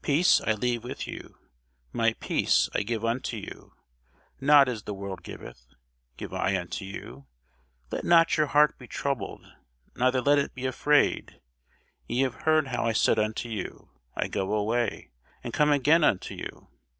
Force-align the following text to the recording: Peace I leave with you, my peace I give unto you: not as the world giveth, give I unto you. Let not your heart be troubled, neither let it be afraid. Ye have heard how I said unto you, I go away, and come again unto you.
Peace 0.00 0.40
I 0.42 0.52
leave 0.52 0.84
with 0.84 1.08
you, 1.08 1.38
my 1.92 2.12
peace 2.12 2.68
I 2.72 2.84
give 2.84 3.04
unto 3.04 3.36
you: 3.36 3.74
not 4.40 4.68
as 4.68 4.84
the 4.84 4.94
world 4.94 5.24
giveth, 5.24 5.66
give 6.16 6.32
I 6.32 6.56
unto 6.56 6.84
you. 6.84 7.26
Let 7.90 8.04
not 8.04 8.36
your 8.36 8.46
heart 8.46 8.78
be 8.78 8.86
troubled, 8.86 9.44
neither 9.96 10.20
let 10.20 10.38
it 10.38 10.54
be 10.54 10.66
afraid. 10.66 11.40
Ye 12.06 12.20
have 12.20 12.42
heard 12.42 12.68
how 12.68 12.86
I 12.86 12.92
said 12.92 13.18
unto 13.18 13.48
you, 13.48 13.90
I 14.14 14.28
go 14.28 14.52
away, 14.54 15.10
and 15.42 15.52
come 15.52 15.72
again 15.72 16.04
unto 16.04 16.36
you. 16.36 16.68